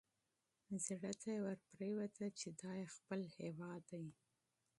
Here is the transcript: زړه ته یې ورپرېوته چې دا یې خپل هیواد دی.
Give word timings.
زړه 0.85 1.11
ته 1.21 1.29
یې 1.35 1.41
ورپرېوته 1.45 2.25
چې 2.39 2.47
دا 2.61 2.71
یې 2.81 2.87
خپل 2.95 3.19
هیواد 3.37 3.81
دی. 3.91 4.07